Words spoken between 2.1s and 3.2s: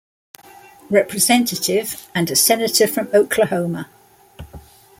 and a Senator from